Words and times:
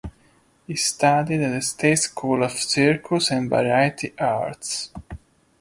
He 0.65 0.75
studied 0.77 1.41
at 1.43 1.51
the 1.51 1.61
State 1.61 1.97
School 1.99 2.41
of 2.43 2.53
Circus 2.53 3.29
and 3.29 3.47
Variety 3.51 4.15
Arts. 4.17 4.89